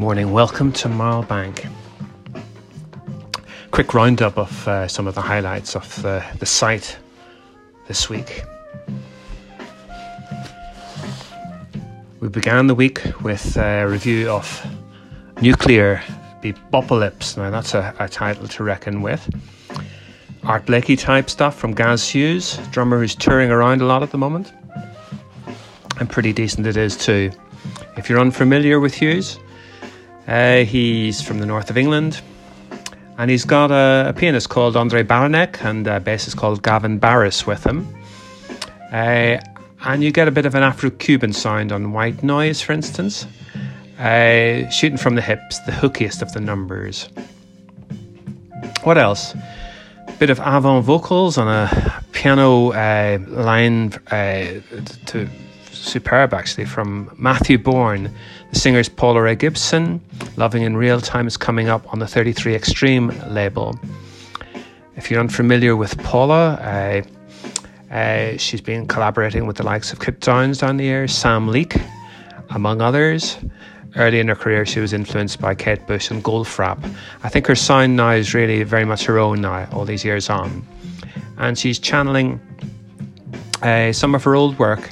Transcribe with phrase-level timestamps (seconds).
[0.00, 0.30] Morning.
[0.30, 1.68] Welcome to Marlbank.
[3.72, 6.96] Quick roundup of uh, some of the highlights of the, the site
[7.88, 8.44] this week.
[12.20, 14.64] We began the week with a review of
[15.42, 16.00] Nuclear
[16.42, 17.36] Bebopolypse.
[17.36, 19.28] Now, that's a, a title to reckon with.
[20.44, 24.18] Art Blakey type stuff from Gaz Hughes, drummer who's touring around a lot at the
[24.18, 24.52] moment.
[25.98, 27.32] And pretty decent it is too.
[27.96, 29.40] If you're unfamiliar with Hughes,
[30.28, 32.20] uh, he's from the north of England,
[33.16, 37.46] and he's got a, a pianist called Andre Baranek and a bassist called Gavin Barras
[37.46, 37.86] with him.
[38.92, 39.38] Uh,
[39.84, 43.26] and you get a bit of an Afro Cuban sound on White Noise, for instance.
[43.98, 47.08] Uh, shooting from the hips, the hookiest of the numbers.
[48.84, 49.34] What else?
[50.18, 54.60] Bit of avant vocals on a piano uh, line uh,
[55.06, 55.28] to
[55.78, 58.12] superb actually from Matthew Bourne.
[58.52, 60.00] The singer's Paula Rae Gibson.
[60.36, 63.78] Loving in Real Time is coming up on the 33 Extreme label.
[64.96, 70.20] If you're unfamiliar with Paula, uh, uh, she's been collaborating with the likes of Kit
[70.20, 71.76] Downes down the years, Sam Leak,
[72.50, 73.38] among others.
[73.96, 76.78] Early in her career, she was influenced by Kate Bush and Goldfrapp.
[77.22, 80.28] I think her sound now is really very much her own now, all these years
[80.28, 80.66] on.
[81.38, 82.40] And she's channeling
[83.62, 84.90] uh, some of her old work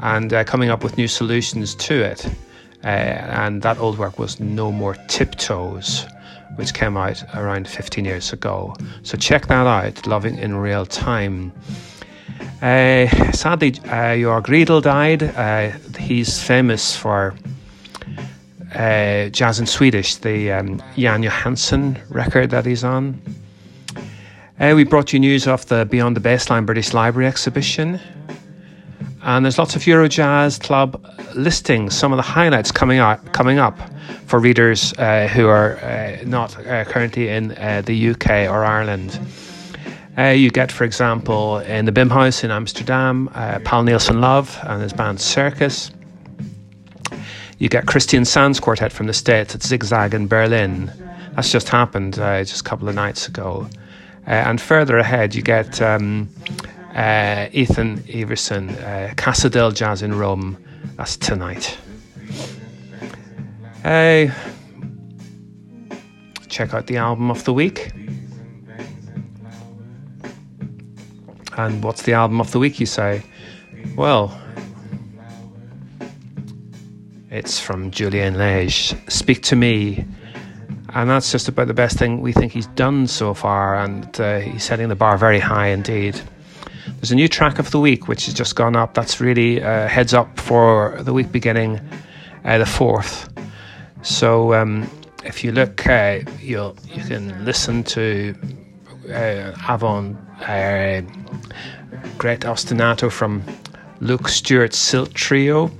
[0.00, 2.26] and uh, coming up with new solutions to it.
[2.84, 6.06] Uh, and that old work was No More Tiptoes,
[6.56, 8.74] which came out around 15 years ago.
[9.02, 11.52] So check that out, Loving in Real Time.
[12.62, 15.22] Uh, sadly, uh, Georg Riedel died.
[15.22, 17.34] Uh, he's famous for
[18.74, 23.20] uh, jazz in Swedish, the um, Jan Johansson record that he's on.
[24.60, 28.00] Uh, we brought you news of the Beyond the Baseline British Library exhibition,
[29.28, 33.78] and there's lots of Eurojazz Club listings, some of the highlights coming up, coming up
[34.24, 39.20] for readers uh, who are uh, not uh, currently in uh, the UK or Ireland.
[40.16, 44.94] Uh, you get, for example, in the Bimhuis in Amsterdam, uh, Paal Nilssen-Love and his
[44.94, 45.90] band Circus.
[47.58, 50.90] You get Christian Sands Quartet from the States at Zigzag in Berlin.
[51.36, 53.68] That's just happened just a couple of nights ago.
[54.24, 56.30] and further ahead, you get um,
[56.94, 60.62] uh, Ethan Iverson, uh, Casa del Jazz in Rome.
[60.96, 61.78] That's tonight.
[63.82, 64.32] Hey,
[66.48, 67.92] check out the album of the week.
[71.56, 73.22] And what's the album of the week, you say?
[73.96, 74.40] Well,
[77.30, 80.04] it's from Julian Lage, Speak to Me.
[80.94, 84.38] And that's just about the best thing we think he's done so far, and uh,
[84.38, 86.20] he's setting the bar very high indeed.
[86.98, 88.92] There's a new track of the week which has just gone up.
[88.92, 91.80] That's really uh, heads up for the week beginning
[92.44, 93.32] uh, the fourth.
[94.02, 94.90] So um,
[95.24, 98.34] if you look, uh, you you can listen to
[99.10, 101.02] uh, Avon uh,
[102.18, 103.44] Great Ostinato from
[104.00, 105.70] Luke Stewart's Silt Trio.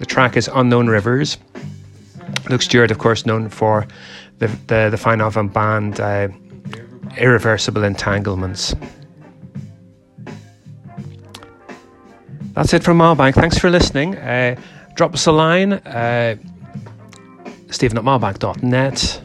[0.00, 1.38] The track is Unknown Rivers.
[2.50, 3.86] Luke Stewart, of course, known for
[4.38, 6.00] the the, the fine avant band
[7.16, 8.74] Irreversible Entanglements.
[12.54, 13.34] That's it from Marlbank.
[13.34, 14.16] Thanks for listening.
[14.16, 14.54] Uh,
[14.94, 16.36] drop us a line, uh,
[17.68, 19.20] stephen at marlbank.net.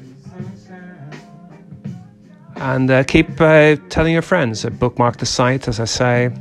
[2.56, 4.66] And uh, keep uh, telling your friends.
[4.66, 6.31] Bookmark the site, as I say.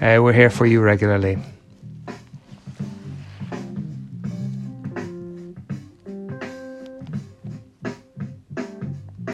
[0.00, 1.38] Uh, we're here for you regularly.